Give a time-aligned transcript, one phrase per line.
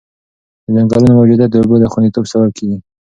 [0.63, 2.77] د ځنګلونو موجودیت د اوبو د خونديتوب سبب کېږي.